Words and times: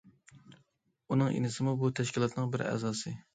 ئۇنىڭ 1.07 1.29
ئىنىسىمۇ 1.35 1.75
بۇ 1.83 1.93
تەشكىلاتنىڭ 2.01 2.49
بىر 2.57 2.65
ئەزاسى. 2.71 3.15